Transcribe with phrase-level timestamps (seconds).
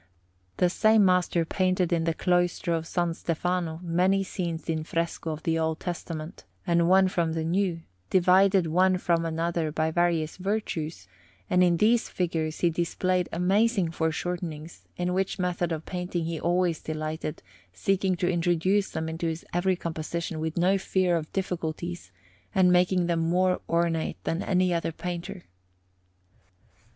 [0.57, 3.19] The same master painted in the cloister of S.
[3.19, 8.65] Stefano many scenes in fresco from the Old Testament, and one from the New, divided
[8.65, 11.07] one from another by various Virtues;
[11.51, 16.81] and in these figures he displayed amazing foreshortenings, in which method of painting he always
[16.81, 22.11] delighted, seeking to introduce them into his every composition with no fear of difficulties,
[22.55, 25.43] and making them more ornate than any other painter.